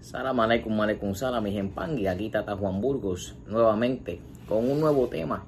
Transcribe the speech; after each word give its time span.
Salam 0.00 0.38
aleikum 0.40 0.80
aleikum 0.80 1.14
salam, 1.14 1.44
mi 1.44 2.00
y 2.00 2.06
aquí 2.06 2.30
Tata 2.30 2.56
Juan 2.56 2.80
Burgos, 2.80 3.34
nuevamente, 3.46 4.20
con 4.48 4.70
un 4.70 4.80
nuevo 4.80 5.08
tema. 5.08 5.44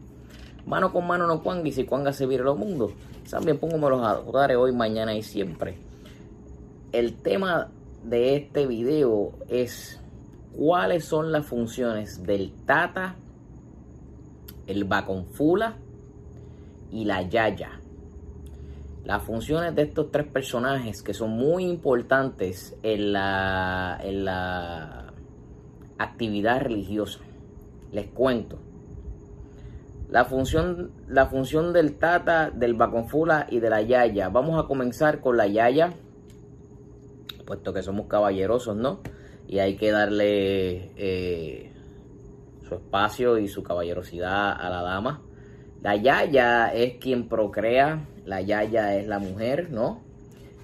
Mano 0.67 0.93
con 0.93 1.07
mano 1.07 1.27
no 1.27 1.43
cuangui, 1.43 1.73
si 1.73 1.85
cuanga 1.85 2.13
se 2.13 2.27
vire 2.27 2.43
los 2.43 2.59
mundos. 2.59 2.93
También 3.31 3.59
pongo 3.59 3.89
los 3.89 4.03
adoradores 4.03 4.57
hoy, 4.57 4.73
mañana 4.73 5.15
y 5.15 5.23
siempre. 5.23 5.79
El 6.93 7.15
tema 7.15 7.69
de 8.05 8.37
este 8.37 8.67
video 8.67 9.33
es 9.49 10.01
cuáles 10.57 11.05
son 11.05 11.33
las 11.33 11.47
funciones 11.47 12.25
del 12.25 12.53
Tata, 12.67 13.15
el 14.67 14.85
Baconfula 14.85 15.77
y 16.91 17.05
la 17.05 17.23
Yaya. 17.23 17.80
Las 19.05 19.23
funciones 19.23 19.75
de 19.75 19.83
estos 19.83 20.11
tres 20.11 20.27
personajes 20.27 21.03
que 21.03 21.15
son 21.15 21.31
muy 21.31 21.65
importantes 21.65 22.77
en 22.83 23.13
la, 23.13 23.99
en 24.03 24.25
la 24.25 25.13
actividad 25.99 26.61
religiosa. 26.61 27.21
Les 27.93 28.09
cuento. 28.09 28.59
La 30.11 30.25
función, 30.25 30.91
la 31.09 31.27
función 31.27 31.73
del 31.73 31.97
Tata, 31.97 32.51
del 32.51 32.75
Baconfula 32.75 33.47
y 33.49 33.61
de 33.61 33.71
la 33.71 33.83
Yaya. 33.83 34.29
Vamos 34.29 34.63
a 34.63 34.67
comenzar 34.67 35.21
con 35.21 35.37
la 35.37 35.47
Yaya, 35.47 35.93
puesto 37.47 37.73
que 37.73 37.83
somos 37.83 38.07
caballerosos, 38.07 38.77
¿no? 38.77 39.01
Y 39.47 39.61
hay 39.61 39.77
que 39.77 39.91
darle 39.91 40.93
eh, 40.97 41.73
su 42.69 42.75
espacio 42.75 43.39
y 43.39 43.49
su 43.49 43.63
caballerosidad 43.63 44.53
a 44.53 44.69
la 44.69 44.83
dama. 44.83 45.23
La 45.83 45.97
Yaya 45.97 46.73
es 46.75 46.99
quien 46.99 47.29
procrea, 47.29 48.07
la 48.27 48.43
Yaya 48.43 48.97
es 48.97 49.07
la 49.07 49.19
mujer, 49.19 49.71
¿no? 49.71 50.03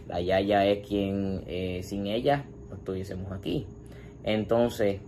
La 0.06 0.20
Yaya 0.20 0.67
es 0.67 0.86
quien, 0.86 1.42
eh, 1.47 1.81
sin 1.83 2.06
ella, 2.06 2.45
no 2.69 2.77
estuviésemos 2.77 3.33
aquí. 3.33 3.67
Entonces, 4.25 5.00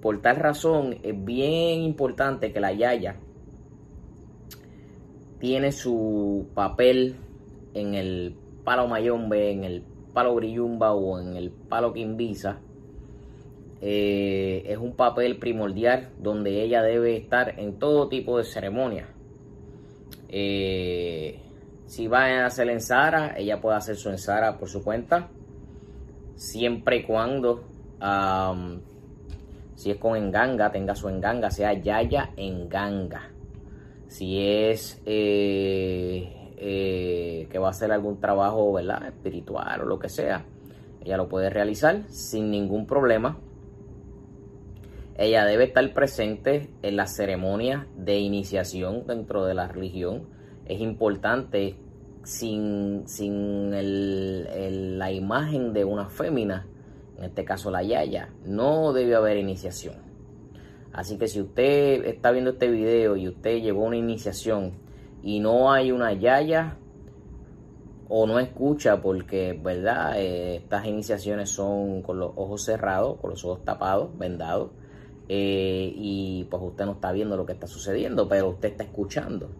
por 0.00 0.22
tal 0.22 0.36
razón, 0.36 0.96
es 1.02 1.24
bien 1.24 1.82
importante 1.82 2.52
que 2.52 2.60
la 2.60 2.72
Yaya 2.72 3.16
tiene 5.38 5.72
su 5.72 6.48
papel 6.54 7.16
en 7.74 7.94
el 7.94 8.34
palo 8.64 8.88
mayombe, 8.88 9.50
en 9.50 9.64
el 9.64 9.82
palo 10.14 10.34
grillumba 10.36 10.94
o 10.94 11.20
en 11.20 11.36
el 11.36 11.50
palo 11.50 11.92
quimbisa 11.92 12.60
eh, 13.80 14.62
es 14.66 14.78
un 14.78 14.96
papel 14.96 15.38
primordial 15.38 16.08
donde 16.18 16.62
ella 16.62 16.82
debe 16.82 17.16
estar 17.16 17.58
en 17.58 17.78
todo 17.78 18.08
tipo 18.08 18.38
de 18.38 18.44
ceremonia. 18.44 19.08
Eh, 20.28 21.40
si 21.86 22.08
va 22.08 22.24
a 22.24 22.46
hacer 22.46 22.70
en 22.70 22.80
Sara, 22.80 23.34
ella 23.36 23.60
puede 23.60 23.76
hacer 23.76 23.96
su 23.96 24.08
ensara 24.08 24.58
por 24.58 24.68
su 24.68 24.82
cuenta, 24.82 25.28
siempre 26.34 26.96
y 26.96 27.02
cuando, 27.04 27.64
si 29.76 29.90
es 29.90 29.96
con 29.98 30.16
enganga, 30.16 30.72
tenga 30.72 30.96
su 30.96 31.08
enganga, 31.08 31.50
sea 31.50 31.74
yaya 31.74 32.30
enganga. 32.36 33.30
Si 34.08 34.40
es 34.40 35.00
eh, 35.04 36.32
que 37.50 37.58
va 37.58 37.68
a 37.68 37.70
hacer 37.70 37.92
algún 37.92 38.18
trabajo 38.18 38.72
¿verdad? 38.72 39.06
espiritual 39.06 39.82
o 39.82 39.84
lo 39.84 39.98
que 39.98 40.08
sea, 40.08 40.44
ella 41.04 41.16
lo 41.16 41.28
puede 41.28 41.50
realizar 41.50 42.02
sin 42.08 42.50
ningún 42.50 42.86
problema 42.86 43.38
ella 45.18 45.46
debe 45.46 45.64
estar 45.64 45.94
presente 45.94 46.68
en 46.82 46.96
la 46.96 47.06
ceremonia 47.06 47.86
de 47.96 48.18
iniciación 48.18 49.06
dentro 49.06 49.46
de 49.46 49.54
la 49.54 49.66
religión. 49.66 50.28
Es 50.66 50.80
importante 50.80 51.78
sin, 52.22 53.08
sin 53.08 53.70
la 54.98 55.12
imagen 55.12 55.72
de 55.72 55.84
una 55.84 56.10
fémina, 56.10 56.66
en 57.16 57.24
este 57.24 57.44
caso 57.46 57.70
la 57.70 57.82
yaya, 57.82 58.28
no 58.44 58.92
debe 58.92 59.14
haber 59.14 59.38
iniciación. 59.38 59.94
Así 60.92 61.16
que 61.16 61.28
si 61.28 61.40
usted 61.40 62.04
está 62.04 62.30
viendo 62.30 62.50
este 62.50 62.68
video 62.68 63.16
y 63.16 63.28
usted 63.28 63.62
llevó 63.62 63.84
una 63.84 63.96
iniciación 63.96 64.72
y 65.22 65.40
no 65.40 65.72
hay 65.72 65.92
una 65.92 66.12
yaya 66.12 66.76
o 68.08 68.26
no 68.26 68.38
escucha 68.38 69.00
porque, 69.00 69.58
¿verdad? 69.62 70.18
Eh, 70.18 70.56
estas 70.56 70.84
iniciaciones 70.86 71.48
son 71.48 72.02
con 72.02 72.18
los 72.18 72.32
ojos 72.36 72.64
cerrados, 72.64 73.18
con 73.18 73.30
los 73.30 73.44
ojos 73.44 73.64
tapados, 73.64 74.16
vendados 74.18 74.70
eh, 75.28 75.92
y 75.94 76.44
pues 76.50 76.62
usted 76.62 76.84
no 76.84 76.92
está 76.92 77.12
viendo 77.12 77.36
lo 77.36 77.46
que 77.46 77.52
está 77.52 77.66
sucediendo, 77.66 78.28
pero 78.28 78.50
usted 78.50 78.70
está 78.70 78.84
escuchando. 78.84 79.50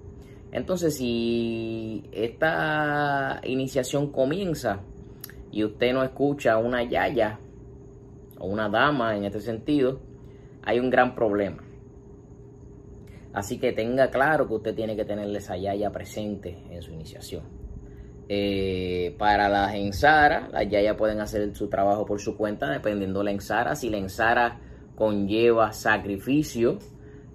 Entonces, 0.52 0.96
si 0.96 2.08
esta 2.12 3.40
iniciación 3.44 4.12
comienza 4.12 4.80
y 5.50 5.64
usted 5.64 5.92
no 5.92 6.02
escucha 6.02 6.58
una 6.58 6.82
yaya 6.84 7.38
o 8.38 8.46
una 8.46 8.68
dama 8.68 9.16
en 9.16 9.24
este 9.24 9.40
sentido, 9.40 10.00
hay 10.62 10.78
un 10.78 10.90
gran 10.90 11.14
problema. 11.14 11.62
Así 13.32 13.58
que 13.58 13.72
tenga 13.72 14.10
claro 14.10 14.48
que 14.48 14.54
usted 14.54 14.74
tiene 14.74 14.96
que 14.96 15.04
tenerle 15.04 15.38
esa 15.38 15.56
yaya 15.56 15.90
presente 15.90 16.56
en 16.70 16.80
su 16.80 16.92
iniciación. 16.92 17.42
Eh, 18.28 19.14
para 19.18 19.48
las 19.48 19.74
ensara, 19.74 20.48
las 20.50 20.68
yayas 20.68 20.96
pueden 20.96 21.20
hacer 21.20 21.54
su 21.54 21.68
trabajo 21.68 22.06
por 22.06 22.20
su 22.20 22.36
cuenta, 22.36 22.70
dependiendo 22.70 23.18
de 23.20 23.26
la 23.26 23.30
ensara. 23.32 23.76
Si 23.76 23.90
la 23.90 23.98
ensara 23.98 24.58
conlleva 24.96 25.72
sacrificio, 25.72 26.78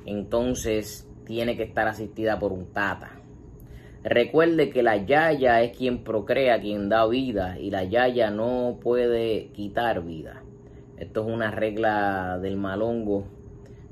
entonces 0.05 1.07
tiene 1.25 1.55
que 1.55 1.63
estar 1.63 1.87
asistida 1.87 2.37
por 2.39 2.51
un 2.51 2.73
tata. 2.73 3.21
Recuerde 4.03 4.71
que 4.71 4.81
la 4.81 4.97
yaya 4.97 5.61
es 5.61 5.77
quien 5.77 6.03
procrea, 6.03 6.59
quien 6.59 6.89
da 6.89 7.07
vida 7.07 7.59
y 7.59 7.69
la 7.69 7.83
yaya 7.83 8.31
no 8.31 8.79
puede 8.81 9.51
quitar 9.53 10.03
vida. 10.03 10.41
Esto 10.97 11.21
es 11.21 11.33
una 11.33 11.51
regla 11.51 12.39
del 12.41 12.57
malongo 12.57 13.27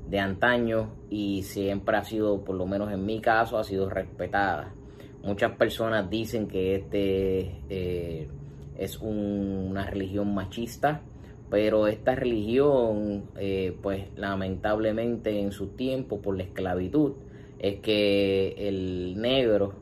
de 0.08 0.18
antaño 0.18 0.96
y 1.08 1.42
siempre 1.44 1.96
ha 1.96 2.04
sido, 2.04 2.44
por 2.44 2.56
lo 2.56 2.66
menos 2.66 2.92
en 2.92 3.06
mi 3.06 3.20
caso, 3.20 3.56
ha 3.56 3.64
sido 3.64 3.88
respetada. 3.88 4.74
Muchas 5.22 5.52
personas 5.52 6.10
dicen 6.10 6.48
que 6.48 6.74
este 6.74 7.62
eh, 7.68 8.28
es 8.76 8.98
una 8.98 9.86
religión 9.86 10.34
machista 10.34 11.02
pero 11.50 11.88
esta 11.88 12.14
religión, 12.14 13.24
eh, 13.36 13.76
pues 13.82 14.06
lamentablemente 14.16 15.40
en 15.40 15.50
su 15.50 15.70
tiempo, 15.70 16.22
por 16.22 16.36
la 16.36 16.44
esclavitud, 16.44 17.14
es 17.58 17.80
que 17.80 18.54
el 18.56 19.20
negro 19.20 19.74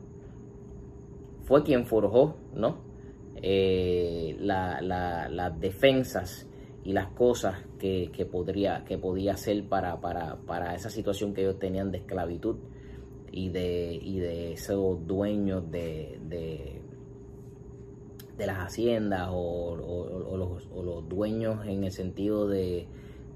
fue 1.43 1.63
quien 1.63 1.85
forjó, 1.85 2.37
¿no? 2.55 2.89
Eh, 3.41 4.35
las 4.39 5.59
defensas 5.59 6.47
y 6.83 6.91
las 6.91 7.07
cosas 7.09 7.63
que, 7.77 8.09
podría, 8.29 8.83
que 8.83 8.97
podía 8.97 9.33
hacer 9.33 9.63
para, 9.65 10.01
para, 10.01 10.75
esa 10.75 10.89
situación 10.89 11.33
que 11.33 11.41
ellos 11.41 11.59
tenían 11.59 11.91
de 11.91 11.99
esclavitud 11.99 12.57
y 13.31 13.49
de, 13.49 13.93
y 13.93 14.19
de 14.19 14.53
esos 14.53 15.05
dueños 15.05 15.69
de 15.69 16.81
las 18.47 18.59
haciendas 18.59 19.29
o, 19.31 19.75
los, 19.75 21.09
dueños 21.09 21.65
en 21.65 21.83
el 21.83 21.91
sentido 21.91 22.47
de, 22.47 22.87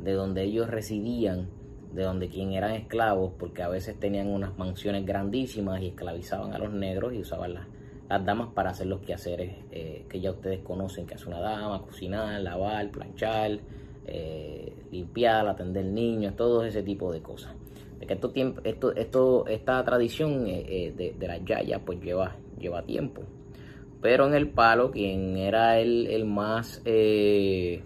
donde 0.03 0.43
ellos 0.43 0.69
residían, 0.69 1.49
de 1.93 2.03
donde 2.03 2.29
quien 2.29 2.51
eran 2.53 2.71
esclavos, 2.71 3.33
porque 3.37 3.63
a 3.63 3.69
veces 3.69 3.99
tenían 3.99 4.27
unas 4.27 4.57
mansiones 4.57 5.05
grandísimas 5.05 5.81
y 5.81 5.87
esclavizaban 5.87 6.53
a 6.53 6.57
los 6.57 6.73
negros 6.73 7.13
y 7.13 7.19
usaban 7.19 7.53
las, 7.53 7.67
las 8.09 8.25
damas 8.25 8.49
para 8.53 8.71
hacer 8.71 8.87
los 8.87 9.01
quehaceres 9.01 9.55
eh, 9.71 10.05
que 10.09 10.19
ya 10.19 10.31
ustedes 10.31 10.61
conocen, 10.61 11.05
que 11.05 11.15
hace 11.15 11.27
una 11.27 11.39
dama, 11.39 11.81
cocinar, 11.81 12.41
lavar, 12.41 12.89
planchar, 12.91 13.59
eh, 14.05 14.73
limpiar, 14.91 15.47
atender 15.47 15.85
niños, 15.85 16.35
todo 16.35 16.63
ese 16.63 16.83
tipo 16.83 17.11
de 17.11 17.21
cosas. 17.21 17.53
De 17.99 18.07
que 18.07 18.13
esto, 18.13 18.31
esto, 18.63 18.95
esto, 18.95 19.47
esta 19.47 19.83
tradición 19.83 20.45
eh, 20.47 20.93
de, 20.95 21.15
de 21.17 21.27
las 21.27 21.43
yayas 21.45 21.81
pues 21.85 22.01
lleva, 22.01 22.35
lleva 22.59 22.83
tiempo. 22.83 23.23
Pero 24.03 24.27
en 24.27 24.33
el 24.33 24.49
palo, 24.49 24.91
quien 24.91 25.37
era 25.37 25.79
el, 25.79 26.25
más 26.25 26.81
eh, 26.83 27.81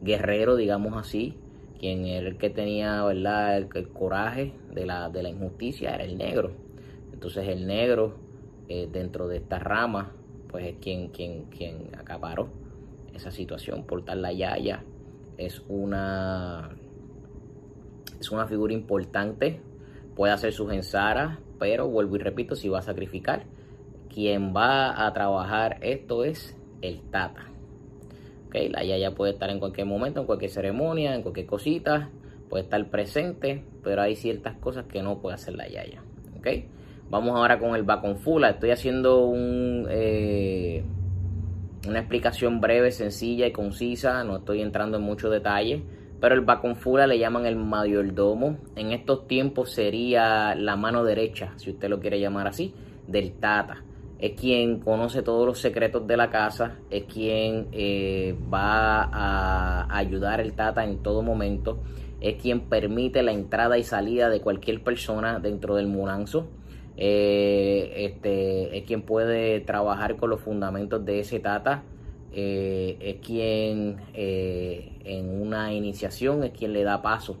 guerrero, 0.00 0.54
digamos 0.54 0.96
así, 0.96 1.36
quien 1.80 2.06
era 2.06 2.28
el 2.28 2.38
que 2.38 2.48
tenía 2.48 3.02
¿verdad? 3.02 3.58
El, 3.58 3.88
coraje 3.88 4.54
de 4.72 4.86
la, 4.86 5.10
de 5.10 5.24
la, 5.24 5.30
injusticia, 5.30 5.96
era 5.96 6.04
el 6.04 6.16
negro. 6.16 6.52
Entonces 7.12 7.48
el 7.48 7.66
negro, 7.66 8.14
eh, 8.68 8.88
dentro 8.92 9.26
de 9.26 9.38
esta 9.38 9.58
rama, 9.58 10.12
pues 10.46 10.64
es 10.64 10.76
quien, 10.80 11.08
quien, 11.08 11.46
quien 11.46 11.90
acaparó 11.98 12.48
esa 13.12 13.32
situación. 13.32 13.82
Por 13.84 14.04
tal 14.04 14.22
la 14.22 14.32
Yaya 14.32 14.84
es 15.38 15.60
una, 15.66 16.70
es 18.20 18.30
una 18.30 18.46
figura 18.46 18.72
importante, 18.74 19.60
puede 20.14 20.32
hacer 20.32 20.52
sus 20.52 20.72
ensaras, 20.72 21.40
pero 21.58 21.88
vuelvo 21.88 22.14
y 22.14 22.20
repito, 22.20 22.54
si 22.54 22.68
va 22.68 22.78
a 22.78 22.82
sacrificar 22.82 23.44
quien 24.12 24.54
va 24.54 25.06
a 25.06 25.12
trabajar 25.12 25.78
esto 25.80 26.24
es 26.24 26.56
el 26.82 27.00
Tata. 27.10 27.46
Okay, 28.46 28.68
la 28.68 28.84
Yaya 28.84 29.12
puede 29.14 29.32
estar 29.32 29.48
en 29.48 29.58
cualquier 29.58 29.86
momento, 29.86 30.20
en 30.20 30.26
cualquier 30.26 30.50
ceremonia, 30.50 31.14
en 31.14 31.22
cualquier 31.22 31.46
cosita, 31.46 32.10
puede 32.50 32.64
estar 32.64 32.84
presente, 32.90 33.64
pero 33.82 34.02
hay 34.02 34.14
ciertas 34.14 34.56
cosas 34.56 34.84
que 34.84 35.02
no 35.02 35.20
puede 35.20 35.36
hacer 35.36 35.54
la 35.54 35.66
Yaya. 35.68 36.02
Okay. 36.38 36.68
Vamos 37.08 37.36
ahora 37.36 37.58
con 37.58 37.74
el 37.74 37.82
Baconfula. 37.82 38.50
Estoy 38.50 38.70
haciendo 38.70 39.32
eh, 39.88 40.82
Una 41.86 41.98
explicación 41.98 42.60
breve, 42.60 42.90
sencilla 42.90 43.46
y 43.46 43.52
concisa, 43.52 44.24
no 44.24 44.36
estoy 44.36 44.62
entrando 44.62 44.98
en 44.98 45.02
mucho 45.02 45.30
detalle, 45.30 45.82
pero 46.20 46.34
el 46.34 46.42
Baconfula 46.42 47.06
le 47.06 47.18
llaman 47.18 47.46
el 47.46 47.56
mayordomo. 47.56 48.58
En 48.76 48.92
estos 48.92 49.26
tiempos 49.26 49.72
sería 49.72 50.54
la 50.54 50.76
mano 50.76 51.04
derecha, 51.04 51.52
si 51.56 51.70
usted 51.70 51.88
lo 51.88 52.00
quiere 52.00 52.20
llamar 52.20 52.46
así, 52.46 52.74
del 53.06 53.32
Tata. 53.32 53.82
Es 54.22 54.40
quien 54.40 54.78
conoce 54.78 55.20
todos 55.22 55.44
los 55.44 55.58
secretos 55.58 56.06
de 56.06 56.16
la 56.16 56.30
casa, 56.30 56.78
es 56.90 57.06
quien 57.12 57.66
eh, 57.72 58.36
va 58.54 59.02
a 59.02 59.98
ayudar 59.98 60.38
al 60.38 60.52
Tata 60.52 60.84
en 60.84 61.02
todo 61.02 61.22
momento, 61.22 61.82
es 62.20 62.40
quien 62.40 62.60
permite 62.68 63.24
la 63.24 63.32
entrada 63.32 63.78
y 63.78 63.82
salida 63.82 64.28
de 64.28 64.40
cualquier 64.40 64.84
persona 64.84 65.40
dentro 65.40 65.74
del 65.74 65.88
Munanzo. 65.88 66.46
Eh, 66.96 67.92
este, 67.96 68.78
es 68.78 68.84
quien 68.84 69.02
puede 69.02 69.58
trabajar 69.58 70.14
con 70.14 70.30
los 70.30 70.40
fundamentos 70.40 71.04
de 71.04 71.18
ese 71.18 71.40
Tata. 71.40 71.82
Eh, 72.32 72.98
es 73.00 73.26
quien 73.26 73.96
en 74.14 75.42
una 75.42 75.72
iniciación 75.72 76.44
es 76.44 76.52
quien 76.52 76.72
le 76.72 76.84
da 76.84 77.02
paso 77.02 77.38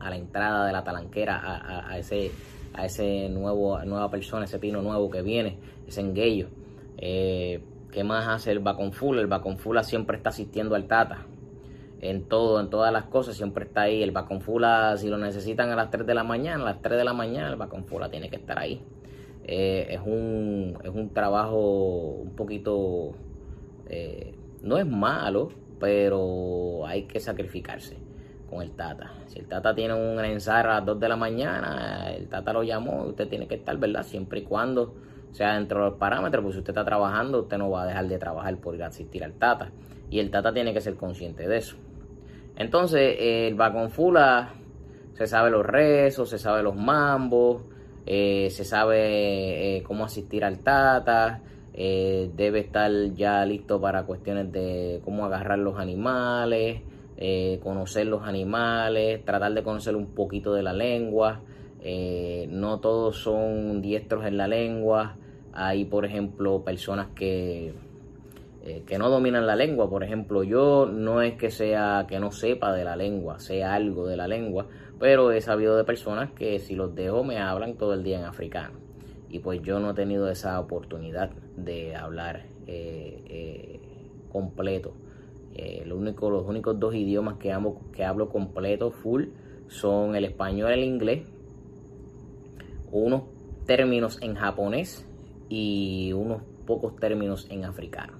a 0.00 0.10
la 0.10 0.16
entrada 0.16 0.66
de 0.66 0.72
la 0.72 0.84
talanquera 0.84 1.88
a, 1.88 1.96
ese 1.96 2.30
a 2.74 2.86
ese 2.86 3.28
nuevo 3.28 3.78
nueva 3.84 4.10
persona 4.10 4.44
ese 4.44 4.58
pino 4.58 4.82
nuevo 4.82 5.10
que 5.10 5.22
viene 5.22 5.58
ese 5.86 6.00
enguello. 6.00 6.48
Eh, 6.98 7.62
qué 7.90 8.04
más 8.04 8.28
hace 8.28 8.52
el 8.52 8.60
Baconfula 8.60 9.20
el 9.20 9.26
Baconfula 9.26 9.82
siempre 9.82 10.16
está 10.16 10.30
asistiendo 10.30 10.74
al 10.74 10.86
Tata. 10.86 11.26
En 12.00 12.24
todo 12.24 12.60
en 12.60 12.70
todas 12.70 12.92
las 12.92 13.04
cosas 13.04 13.36
siempre 13.36 13.64
está 13.64 13.82
ahí. 13.82 14.02
El 14.02 14.12
Baconfula 14.12 14.96
si 14.96 15.08
lo 15.08 15.18
necesitan 15.18 15.70
a 15.70 15.76
las 15.76 15.90
3 15.90 16.06
de 16.06 16.14
la 16.14 16.24
mañana 16.24 16.62
a 16.62 16.66
las 16.66 16.82
3 16.82 16.98
de 16.98 17.04
la 17.04 17.12
mañana 17.12 17.50
el 17.50 17.56
Baconfula 17.56 18.10
tiene 18.10 18.30
que 18.30 18.36
estar 18.36 18.58
ahí. 18.58 18.82
Eh, 19.44 19.88
es 19.90 20.00
un 20.04 20.78
es 20.84 20.90
un 20.90 21.12
trabajo 21.12 21.58
un 21.58 22.36
poquito 22.36 23.12
eh, 23.88 24.34
no 24.62 24.78
es 24.78 24.86
malo 24.86 25.48
pero 25.80 26.86
hay 26.86 27.04
que 27.04 27.18
sacrificarse 27.18 27.96
con 28.50 28.62
el 28.62 28.72
Tata. 28.72 29.12
Si 29.28 29.38
el 29.38 29.46
Tata 29.46 29.74
tiene 29.74 29.94
un 29.94 30.22
ensayo 30.24 30.70
a 30.70 30.74
las 30.74 30.86
2 30.86 31.00
de 31.00 31.08
la 31.08 31.16
mañana, 31.16 32.12
el 32.12 32.28
Tata 32.28 32.52
lo 32.52 32.62
llamó, 32.62 33.04
usted 33.04 33.28
tiene 33.28 33.46
que 33.46 33.54
estar, 33.54 33.76
¿verdad? 33.78 34.02
Siempre 34.02 34.40
y 34.40 34.42
cuando 34.42 34.94
sea 35.30 35.54
dentro 35.54 35.84
de 35.84 35.90
los 35.90 35.98
parámetros, 35.98 36.42
pues 36.42 36.54
si 36.54 36.58
usted 36.58 36.72
está 36.72 36.84
trabajando, 36.84 37.42
usted 37.42 37.56
no 37.56 37.70
va 37.70 37.84
a 37.84 37.86
dejar 37.86 38.08
de 38.08 38.18
trabajar 38.18 38.56
por 38.58 38.74
ir 38.74 38.82
a 38.82 38.88
asistir 38.88 39.22
al 39.22 39.34
Tata. 39.34 39.70
Y 40.10 40.18
el 40.18 40.30
Tata 40.30 40.52
tiene 40.52 40.74
que 40.74 40.80
ser 40.80 40.96
consciente 40.96 41.46
de 41.46 41.56
eso. 41.56 41.76
Entonces, 42.56 43.16
el 43.18 43.54
Baconfula 43.54 44.54
se 45.14 45.26
sabe 45.26 45.50
los 45.50 45.64
rezos, 45.64 46.28
se 46.28 46.38
sabe 46.38 46.62
los 46.62 46.74
mambos, 46.74 47.62
eh, 48.06 48.48
se 48.50 48.64
sabe 48.64 49.76
eh, 49.76 49.82
cómo 49.82 50.04
asistir 50.04 50.44
al 50.44 50.58
Tata, 50.58 51.42
eh, 51.74 52.30
debe 52.34 52.60
estar 52.60 52.90
ya 53.14 53.44
listo 53.44 53.80
para 53.80 54.04
cuestiones 54.04 54.50
de 54.50 55.00
cómo 55.04 55.24
agarrar 55.24 55.58
los 55.58 55.78
animales, 55.78 56.82
eh, 57.20 57.60
conocer 57.62 58.06
los 58.06 58.22
animales, 58.24 59.24
tratar 59.24 59.54
de 59.54 59.62
conocer 59.62 59.94
un 59.94 60.08
poquito 60.14 60.52
de 60.54 60.62
la 60.62 60.72
lengua. 60.72 61.42
Eh, 61.82 62.48
no 62.50 62.80
todos 62.80 63.22
son 63.22 63.80
diestros 63.80 64.26
en 64.26 64.36
la 64.36 64.48
lengua. 64.48 65.16
Hay, 65.52 65.84
por 65.84 66.04
ejemplo, 66.04 66.64
personas 66.64 67.08
que, 67.14 67.72
que 68.86 68.98
no 68.98 69.08
dominan 69.08 69.46
la 69.46 69.54
lengua. 69.54 69.88
Por 69.88 70.02
ejemplo, 70.02 70.42
yo 70.42 70.86
no 70.86 71.22
es 71.22 71.34
que 71.34 71.50
sea 71.50 72.06
que 72.08 72.18
no 72.18 72.32
sepa 72.32 72.72
de 72.72 72.84
la 72.84 72.96
lengua, 72.96 73.38
sea 73.38 73.74
algo 73.74 74.06
de 74.08 74.16
la 74.16 74.26
lengua, 74.26 74.66
pero 74.98 75.30
he 75.30 75.40
sabido 75.40 75.76
de 75.76 75.84
personas 75.84 76.32
que 76.32 76.58
si 76.58 76.74
los 76.74 76.94
dejo 76.94 77.22
me 77.22 77.38
hablan 77.38 77.74
todo 77.74 77.94
el 77.94 78.02
día 78.02 78.18
en 78.18 78.24
africano 78.24 78.90
y 79.30 79.38
pues 79.38 79.62
yo 79.62 79.78
no 79.78 79.90
he 79.90 79.94
tenido 79.94 80.28
esa 80.28 80.58
oportunidad 80.58 81.30
de 81.56 81.94
hablar 81.94 82.46
eh, 82.66 83.22
eh, 83.28 83.80
completo. 84.30 84.92
Eh, 85.62 85.84
los 85.84 85.98
únicos 85.98 86.80
dos 86.80 86.94
idiomas 86.94 87.36
que, 87.36 87.52
hablo 87.52 88.28
completo, 88.30 88.90
full, 88.90 89.24
son 89.68 90.16
el 90.16 90.24
español 90.24 90.70
y 90.70 90.72
el 90.72 90.84
inglés, 90.84 91.26
unos 92.90 93.24
términos 93.66 94.18
en 94.22 94.36
japonés 94.36 95.06
y 95.50 96.14
unos 96.14 96.40
pocos 96.66 96.96
términos 96.96 97.46
en 97.50 97.66
africano. 97.66 98.14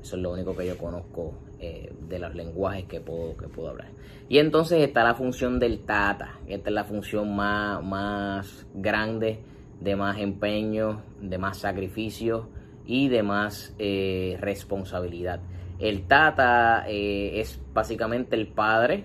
Eso 0.00 0.14
es 0.14 0.22
lo 0.22 0.32
único 0.32 0.56
que 0.56 0.64
yo 0.68 0.78
conozco 0.78 1.34
de 1.58 2.18
los 2.20 2.34
lenguajes 2.36 2.84
que 2.84 3.00
puedo, 3.00 3.36
que 3.36 3.48
puedo 3.48 3.70
hablar. 3.70 3.88
Y 4.28 4.38
entonces 4.38 4.80
está 4.80 5.02
la 5.02 5.14
función 5.14 5.58
del 5.58 5.80
tata. 5.80 6.38
Esta 6.46 6.70
es 6.70 6.74
la 6.74 6.84
función 6.84 7.34
más, 7.34 7.82
más 7.82 8.66
grande 8.74 9.40
de 9.80 9.96
más 9.96 10.18
empeño, 10.18 11.02
de 11.20 11.38
más 11.38 11.58
sacrificio 11.58 12.48
y 12.86 13.08
de 13.08 13.22
más 13.24 13.74
eh, 13.78 14.36
responsabilidad. 14.40 15.40
El 15.78 16.06
Tata 16.06 16.84
eh, 16.88 17.40
es 17.40 17.60
básicamente 17.72 18.36
el 18.36 18.48
padre 18.48 19.04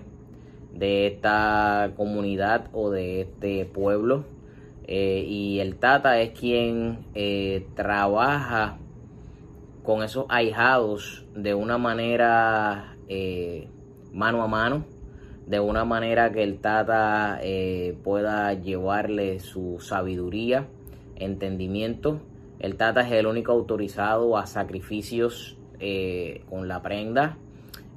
de 0.72 1.06
esta 1.06 1.92
comunidad 1.96 2.68
o 2.72 2.90
de 2.90 3.22
este 3.22 3.66
pueblo 3.66 4.24
eh, 4.86 5.24
y 5.26 5.60
el 5.60 5.76
Tata 5.76 6.20
es 6.20 6.30
quien 6.38 7.06
trabaja 7.74 8.78
con 9.82 10.02
esos 10.02 10.26
ahijados 10.28 11.26
de 11.34 11.54
una 11.54 11.78
manera 11.78 12.96
mano 14.12 14.42
a 14.42 14.46
mano 14.46 14.84
de 15.46 15.60
una 15.60 15.84
manera 15.84 16.32
que 16.32 16.42
el 16.42 16.60
Tata 16.60 17.38
eh, 17.42 17.96
pueda 18.04 18.54
llevarle 18.54 19.40
su 19.40 19.78
sabiduría, 19.80 20.68
entendimiento. 21.16 22.20
El 22.58 22.76
Tata 22.76 23.02
es 23.02 23.12
el 23.12 23.26
único 23.26 23.52
autorizado 23.52 24.36
a 24.38 24.46
sacrificios 24.46 25.58
eh, 25.82 26.44
con 26.48 26.68
la 26.68 26.80
prenda. 26.80 27.36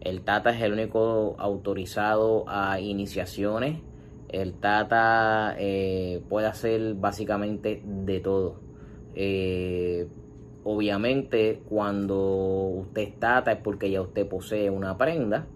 El 0.02 0.22
Tata 0.22 0.50
es 0.50 0.62
el 0.62 0.74
único 0.74 1.36
autorizado 1.40 2.44
a 2.48 2.80
iniciaciones. 2.80 3.80
El 4.30 4.56
Tata 4.56 5.56
eh, 5.58 6.22
puede 6.27 6.48
hacer 6.48 6.96
básicamente 6.96 7.82
de 7.86 8.20
todo. 8.20 8.60
obviamente 10.63 11.62
cuando 11.70 12.18
usted 12.82 13.04
es 13.04 13.20
Tata 13.20 13.54
es 13.54 13.60
porque 13.60 13.89
ya 13.89 14.01
usted 14.01 14.27
posee 14.27 14.70
una 14.70 14.98
prenda 14.98 15.48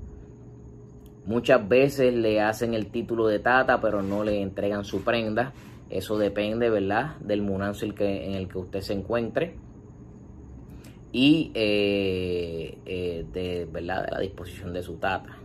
Muchas 1.30 1.70
veces 1.70 2.12
le 2.12 2.42
hacen 2.42 2.74
el 2.74 2.88
título 2.88 3.28
de 3.28 3.38
tata, 3.38 3.80
pero 3.80 4.02
no 4.02 4.24
le 4.24 4.42
entregan 4.42 4.84
su 4.84 5.04
prenda. 5.04 5.54
Eso 5.88 6.18
depende, 6.18 6.72
¿verdad?, 6.72 7.18
del 7.18 7.44
munanzo 7.44 7.86
en 7.86 8.34
el 8.34 8.48
que 8.48 8.58
usted 8.58 8.82
se 8.82 8.94
encuentre 8.94 9.54
y 11.12 11.52
eh, 11.54 12.78
eh, 12.86 13.26
de, 13.32 13.68
¿verdad? 13.72 14.06
de 14.06 14.12
la 14.12 14.20
disposición 14.20 14.74
de 14.74 14.84
su 14.84 14.98
tata. 14.98 15.38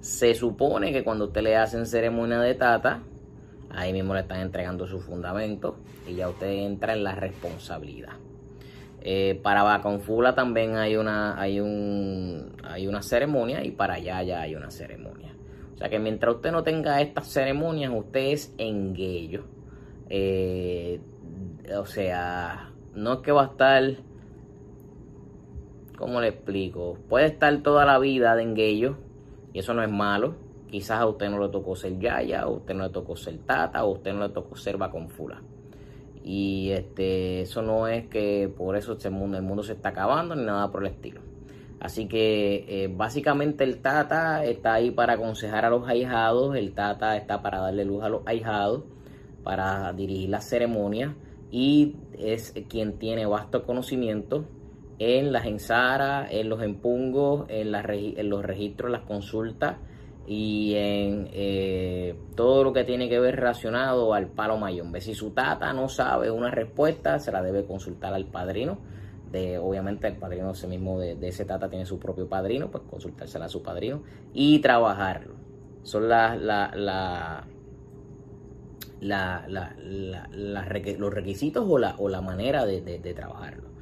Se 0.00 0.34
supone 0.34 0.92
que 0.92 1.02
cuando 1.02 1.26
usted 1.26 1.42
le 1.42 1.56
hacen 1.56 1.86
ceremonia 1.86 2.38
de 2.40 2.54
tata, 2.54 3.02
ahí 3.70 3.92
mismo 3.92 4.14
le 4.14 4.20
están 4.20 4.40
entregando 4.40 4.86
su 4.86 5.00
fundamento 5.00 5.78
y 6.06 6.14
ya 6.14 6.28
usted 6.28 6.48
entra 6.48 6.92
en 6.92 7.04
la 7.04 7.14
responsabilidad. 7.14 8.14
Eh, 9.00 9.38
para 9.40 9.62
Baconfula 9.62 10.34
también 10.34 10.76
hay 10.76 10.96
una, 10.96 11.40
hay, 11.40 11.60
un, 11.60 12.56
hay 12.64 12.88
una 12.88 13.02
ceremonia 13.02 13.64
y 13.64 13.70
para 13.70 13.94
allá 13.94 14.22
ya 14.22 14.40
hay 14.40 14.54
una 14.54 14.70
ceremonia. 14.70 15.32
O 15.74 15.78
sea 15.78 15.88
que 15.88 15.98
mientras 15.98 16.34
usted 16.34 16.50
no 16.50 16.62
tenga 16.62 17.00
estas 17.00 17.28
ceremonias, 17.28 17.92
usted 17.94 18.32
es 18.32 18.54
enguello. 18.58 19.44
Eh, 20.08 21.00
o 21.76 21.86
sea, 21.86 22.72
no 22.94 23.12
es 23.14 23.18
que 23.20 23.30
va 23.30 23.42
a 23.42 23.46
estar, 23.46 23.82
¿cómo 25.96 26.20
le 26.20 26.28
explico? 26.28 26.98
Puede 27.08 27.26
estar 27.26 27.56
toda 27.62 27.84
la 27.84 27.98
vida 27.98 28.36
de 28.36 28.42
enguello 28.42 28.96
y 29.52 29.58
eso 29.60 29.74
no 29.74 29.82
es 29.82 29.90
malo. 29.90 30.34
Quizás 30.70 31.00
a 31.00 31.06
usted 31.06 31.30
no 31.30 31.38
le 31.38 31.48
tocó 31.48 31.76
ser 31.76 31.98
yaya, 31.98 32.42
a 32.42 32.48
usted 32.48 32.74
no 32.74 32.84
le 32.84 32.90
tocó 32.90 33.16
ser 33.16 33.38
tata, 33.38 33.78
a 33.78 33.84
usted 33.84 34.12
no 34.12 34.26
le 34.26 34.32
tocó 34.32 34.56
ser 34.56 34.76
Baconfula. 34.76 35.42
Y 36.22 36.70
este, 36.70 37.42
eso 37.42 37.62
no 37.62 37.86
es 37.86 38.08
que 38.08 38.52
por 38.54 38.76
eso 38.76 38.94
este 38.94 39.10
mundo, 39.10 39.36
el 39.36 39.44
mundo 39.44 39.62
se 39.62 39.74
está 39.74 39.90
acabando 39.90 40.34
ni 40.34 40.44
nada 40.44 40.70
por 40.70 40.84
el 40.84 40.92
estilo. 40.92 41.20
Así 41.78 42.08
que 42.08 42.64
eh, 42.68 42.92
básicamente 42.94 43.62
el 43.62 43.78
Tata 43.78 44.44
está 44.44 44.74
ahí 44.74 44.90
para 44.90 45.14
aconsejar 45.14 45.64
a 45.64 45.70
los 45.70 45.86
ahijados, 45.86 46.56
el 46.56 46.72
Tata 46.72 47.16
está 47.16 47.42
para 47.42 47.60
darle 47.60 47.84
luz 47.84 48.02
a 48.02 48.08
los 48.08 48.26
ahijados, 48.26 48.82
para 49.44 49.92
dirigir 49.92 50.30
las 50.30 50.48
ceremonias 50.48 51.14
y 51.52 51.94
es 52.18 52.52
quien 52.68 52.98
tiene 52.98 53.26
vasto 53.26 53.64
conocimiento 53.64 54.46
en 54.98 55.32
las 55.32 55.46
ensaras, 55.46 56.28
en 56.30 56.48
los 56.48 56.62
empungos, 56.62 57.46
en, 57.48 57.72
los 58.30 58.44
registros, 58.44 58.90
las 58.90 59.02
consultas 59.02 59.76
y 60.26 60.74
en 60.74 61.28
eh, 61.32 62.14
todo 62.34 62.64
lo 62.64 62.72
que 62.72 62.84
tiene 62.84 63.08
que 63.08 63.20
ver 63.20 63.36
relacionado 63.36 64.14
al 64.14 64.28
palo 64.28 64.56
mayón. 64.56 64.92
Si 65.00 65.14
su 65.14 65.30
tata 65.30 65.72
no 65.72 65.88
sabe 65.88 66.30
una 66.30 66.50
respuesta, 66.50 67.18
se 67.18 67.30
la 67.30 67.42
debe 67.42 67.64
consultar 67.64 68.14
al 68.14 68.26
padrino. 68.26 68.78
De, 69.30 69.58
obviamente 69.58 70.06
el 70.06 70.16
padrino 70.16 70.52
ese 70.52 70.68
mismo 70.68 71.00
de, 71.00 71.16
ese 71.20 71.44
tata 71.44 71.68
tiene 71.68 71.84
su 71.84 71.98
propio 71.98 72.28
padrino, 72.28 72.70
pues 72.70 72.84
consultársela 72.88 73.46
a 73.46 73.48
su 73.48 73.62
padrino 73.62 74.02
y 74.32 74.60
trabajarlo. 74.60 75.34
Son 75.82 76.08
las 76.08 76.40
la, 76.40 76.72
la, 76.74 77.46
la, 79.00 79.76
los 80.98 81.12
requisitos 81.12 81.64
o 81.68 81.78
la, 81.78 81.96
o 81.98 82.08
la 82.08 82.20
manera 82.20 82.64
de, 82.64 82.80
de 82.80 83.14
trabajarlo. 83.14 83.75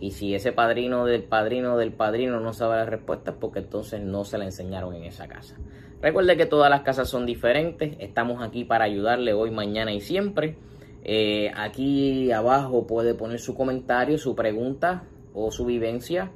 Y 0.00 0.12
si 0.12 0.34
ese 0.34 0.52
padrino 0.52 1.04
del 1.04 1.22
padrino 1.22 1.76
del 1.76 1.92
padrino 1.92 2.40
no 2.40 2.52
sabe 2.54 2.76
las 2.76 2.88
respuestas, 2.88 3.34
porque 3.38 3.58
entonces 3.60 4.00
no 4.00 4.24
se 4.24 4.38
la 4.38 4.46
enseñaron 4.46 4.94
en 4.94 5.04
esa 5.04 5.28
casa. 5.28 5.56
Recuerde 6.00 6.38
que 6.38 6.46
todas 6.46 6.70
las 6.70 6.80
casas 6.80 7.08
son 7.08 7.26
diferentes. 7.26 7.94
Estamos 7.98 8.42
aquí 8.42 8.64
para 8.64 8.84
ayudarle 8.84 9.34
hoy, 9.34 9.50
mañana 9.50 9.92
y 9.92 10.00
siempre. 10.00 10.56
Eh, 11.04 11.50
aquí 11.54 12.32
abajo 12.32 12.86
puede 12.86 13.14
poner 13.14 13.38
su 13.38 13.54
comentario, 13.54 14.16
su 14.16 14.34
pregunta 14.34 15.04
o 15.34 15.50
su 15.50 15.66
vivencia. 15.66 16.30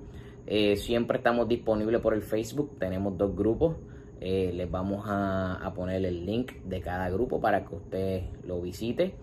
Eh, 0.47 0.77
siempre 0.77 1.17
estamos 1.19 1.49
disponibles 1.49 2.03
por 2.03 2.13
el 2.13 2.23
Facebook. 2.23 2.79
Tenemos 2.79 3.17
dos 3.17 3.35
grupos. 3.35 3.77
Eh, 4.21 4.53
les 4.55 4.71
vamos 4.71 5.05
a, 5.07 5.73
poner 5.75 6.05
el 6.05 6.25
link 6.25 6.53
de 6.65 6.81
cada 6.81 7.11
grupo 7.11 7.41
para 7.41 7.65
que 7.65 7.75
usted 7.75 8.23
lo 8.47 8.61
visite. 8.61 9.15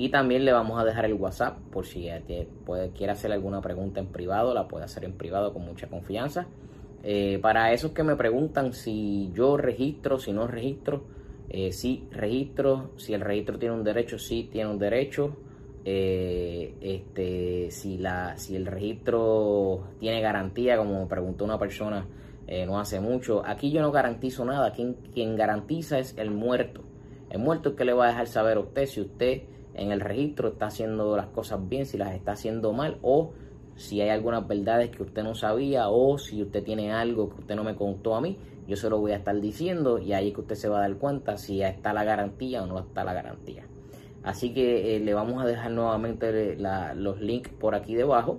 Y 0.00 0.08
también 0.08 0.46
le 0.46 0.52
vamos 0.52 0.80
a 0.80 0.84
dejar 0.86 1.04
el 1.04 1.12
WhatsApp 1.12 1.58
por 1.70 1.84
si 1.84 2.08
quiere 2.96 3.12
hacer 3.12 3.32
alguna 3.32 3.60
pregunta 3.60 4.00
en 4.00 4.06
privado, 4.06 4.54
la 4.54 4.66
puede 4.66 4.86
hacer 4.86 5.04
en 5.04 5.12
privado 5.12 5.52
con 5.52 5.62
mucha 5.62 5.88
confianza. 5.88 6.46
Eh, 7.02 7.38
para 7.42 7.74
esos 7.74 7.92
que 7.92 8.02
me 8.02 8.16
preguntan 8.16 8.72
si 8.72 9.30
yo 9.34 9.58
registro, 9.58 10.18
si 10.18 10.32
no 10.32 10.46
registro, 10.46 11.02
eh, 11.50 11.70
sí 11.72 12.08
registro, 12.12 12.92
si 12.96 13.12
el 13.12 13.20
registro 13.20 13.58
tiene 13.58 13.74
un 13.74 13.84
derecho, 13.84 14.18
sí 14.18 14.48
tiene 14.50 14.70
un 14.70 14.78
derecho. 14.78 15.36
Eh, 15.84 16.76
este, 16.80 17.70
si, 17.70 17.98
la, 17.98 18.38
si 18.38 18.56
el 18.56 18.64
registro 18.64 19.88
tiene 19.98 20.22
garantía, 20.22 20.78
como 20.78 21.06
preguntó 21.08 21.44
una 21.44 21.58
persona 21.58 22.06
no 22.66 22.80
hace 22.80 23.00
mucho, 23.00 23.44
aquí 23.46 23.70
yo 23.70 23.82
no 23.82 23.92
garantizo 23.92 24.46
nada, 24.46 24.72
quien, 24.72 24.94
quien 25.12 25.36
garantiza 25.36 25.98
es 25.98 26.16
el 26.16 26.30
muerto. 26.30 26.80
El 27.28 27.40
muerto 27.40 27.68
es 27.68 27.74
que 27.76 27.84
le 27.84 27.92
va 27.92 28.06
a 28.06 28.08
dejar 28.08 28.28
saber 28.28 28.56
a 28.56 28.60
usted 28.60 28.86
si 28.86 29.02
usted 29.02 29.42
en 29.74 29.92
el 29.92 30.00
registro 30.00 30.48
está 30.48 30.66
haciendo 30.66 31.16
las 31.16 31.26
cosas 31.26 31.68
bien, 31.68 31.86
si 31.86 31.96
las 31.98 32.14
está 32.14 32.32
haciendo 32.32 32.72
mal 32.72 32.98
o 33.02 33.32
si 33.76 34.00
hay 34.00 34.10
algunas 34.10 34.46
verdades 34.46 34.90
que 34.90 35.02
usted 35.02 35.22
no 35.22 35.34
sabía 35.34 35.88
o 35.88 36.18
si 36.18 36.42
usted 36.42 36.62
tiene 36.62 36.92
algo 36.92 37.30
que 37.30 37.40
usted 37.40 37.56
no 37.56 37.64
me 37.64 37.76
contó 37.76 38.14
a 38.14 38.20
mí, 38.20 38.36
yo 38.66 38.76
se 38.76 38.90
lo 38.90 38.98
voy 38.98 39.12
a 39.12 39.16
estar 39.16 39.40
diciendo 39.40 39.98
y 39.98 40.12
ahí 40.12 40.32
que 40.32 40.42
usted 40.42 40.54
se 40.54 40.68
va 40.68 40.78
a 40.78 40.80
dar 40.82 40.96
cuenta 40.96 41.38
si 41.38 41.58
ya 41.58 41.68
está 41.68 41.92
la 41.92 42.04
garantía 42.04 42.62
o 42.62 42.66
no 42.66 42.78
está 42.78 43.04
la 43.04 43.14
garantía. 43.14 43.64
Así 44.22 44.52
que 44.52 44.96
eh, 44.96 45.00
le 45.00 45.14
vamos 45.14 45.42
a 45.42 45.46
dejar 45.46 45.70
nuevamente 45.70 46.56
los 46.94 47.20
links 47.20 47.50
por 47.50 47.74
aquí 47.74 47.94
debajo. 47.94 48.38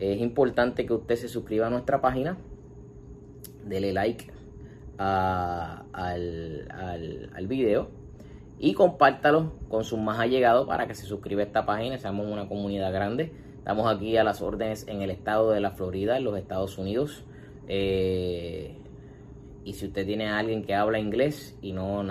Es 0.00 0.20
importante 0.20 0.86
que 0.86 0.92
usted 0.92 1.14
se 1.14 1.28
suscriba 1.28 1.68
a 1.68 1.70
nuestra 1.70 2.00
página, 2.00 2.36
dele 3.64 3.92
like 3.92 4.32
al, 4.98 5.84
al, 5.92 7.30
al 7.32 7.46
video 7.46 7.99
y 8.62 8.74
compártalo 8.74 9.52
con 9.70 9.84
sus 9.84 9.98
más 9.98 10.20
allegados 10.20 10.66
para 10.66 10.86
que 10.86 10.94
se 10.94 11.06
suscriba 11.06 11.40
a 11.40 11.46
esta 11.46 11.64
página, 11.64 11.96
seamos 11.96 12.30
una 12.30 12.46
comunidad 12.46 12.92
grande. 12.92 13.32
Estamos 13.56 13.90
aquí 13.90 14.18
a 14.18 14.22
las 14.22 14.42
órdenes 14.42 14.86
en 14.86 15.00
el 15.00 15.10
estado 15.10 15.50
de 15.50 15.60
la 15.60 15.70
Florida, 15.70 16.18
en 16.18 16.24
los 16.24 16.36
Estados 16.36 16.76
Unidos. 16.76 17.24
Eh, 17.68 18.76
y 19.64 19.72
si 19.72 19.86
usted 19.86 20.04
tiene 20.04 20.28
a 20.28 20.38
alguien 20.38 20.62
que 20.62 20.74
habla 20.74 20.98
inglés 20.98 21.56
y 21.62 21.72
no, 21.72 22.02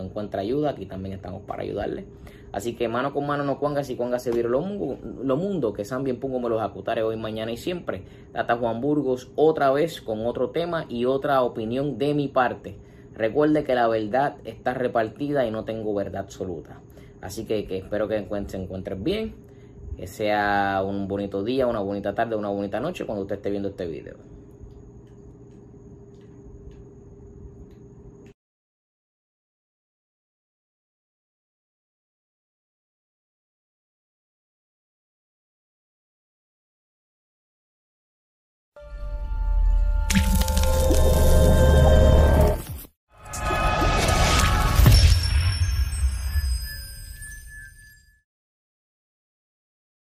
encuentra 0.00 0.42
ayuda, 0.42 0.70
aquí 0.70 0.86
también 0.86 1.12
estamos 1.12 1.42
para 1.42 1.62
ayudarle. 1.62 2.04
Así 2.52 2.76
que 2.76 2.86
mano 2.86 3.12
con 3.12 3.26
mano 3.26 3.42
no 3.42 3.58
cuangas 3.58 3.90
y 3.90 3.96
cuangas 3.96 4.22
se 4.22 4.42
lo 4.44 4.60
mundo, 4.60 5.72
que 5.72 5.84
sean 5.84 6.04
bien 6.04 6.20
pongo 6.20 6.38
me 6.38 6.48
los 6.48 6.62
acutare 6.62 7.02
hoy, 7.02 7.16
mañana 7.16 7.50
y 7.50 7.56
siempre. 7.56 8.02
Tata 8.32 8.56
Juan 8.56 8.80
Burgos 8.80 9.32
otra 9.34 9.72
vez 9.72 10.00
con 10.00 10.24
otro 10.24 10.50
tema 10.50 10.86
y 10.88 11.04
otra 11.04 11.42
opinión 11.42 11.98
de 11.98 12.14
mi 12.14 12.28
parte. 12.28 12.76
Recuerde 13.16 13.64
que 13.64 13.74
la 13.74 13.88
verdad 13.88 14.36
está 14.44 14.74
repartida 14.74 15.46
y 15.46 15.50
no 15.50 15.64
tengo 15.64 15.94
verdad 15.94 16.22
absoluta. 16.22 16.80
Así 17.20 17.46
que, 17.46 17.66
espero 17.70 18.08
que 18.08 18.26
se 18.46 18.56
encuentren 18.56 19.02
bien. 19.02 19.34
Que 19.96 20.06
sea 20.06 20.82
un 20.84 21.08
bonito 21.08 21.42
día, 21.42 21.66
una 21.66 21.80
bonita 21.80 22.14
tarde, 22.14 22.36
una 22.36 22.50
bonita 22.50 22.80
noche 22.80 23.06
cuando 23.06 23.22
usted 23.22 23.36
esté 23.36 23.50
viendo 23.50 23.70
este 23.70 23.86
video. 23.86 24.35